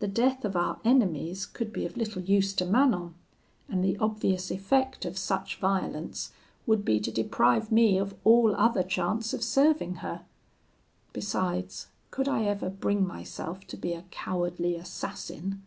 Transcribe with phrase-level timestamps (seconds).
[0.00, 3.14] The death of our enemies could be of little use to Manon;
[3.70, 6.30] and the obvious effect of such violence
[6.66, 10.26] would be to deprive me of all other chance of serving her.
[11.14, 15.62] Besides, could I ever bring myself to be a cowardly assassin?